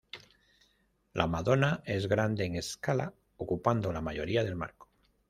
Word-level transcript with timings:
La 1.13 1.27
Madonna 1.27 1.83
es 1.85 2.07
grande 2.07 2.45
en 2.45 2.55
escala, 2.55 3.13
ocupando 3.37 3.93
la 3.93 4.01
mayoría 4.01 4.43
del 4.43 4.55
marco. 4.55 4.89